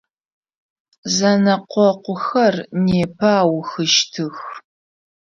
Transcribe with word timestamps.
Зэнэкъокъухэр 1.15 2.55
непэ 2.85 3.31
аухыщтых. 3.41 4.37